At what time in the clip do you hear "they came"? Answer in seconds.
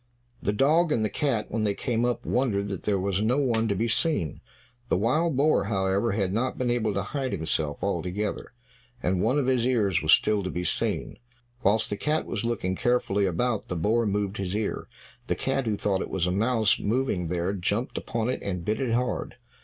1.63-2.05